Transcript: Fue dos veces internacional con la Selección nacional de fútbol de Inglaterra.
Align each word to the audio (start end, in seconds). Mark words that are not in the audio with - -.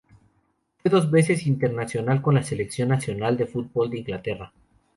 Fue 0.81 0.89
dos 0.89 1.11
veces 1.11 1.45
internacional 1.45 2.23
con 2.23 2.33
la 2.33 2.41
Selección 2.41 2.89
nacional 2.89 3.37
de 3.37 3.45
fútbol 3.45 3.91
de 3.91 3.99
Inglaterra. 3.99 4.51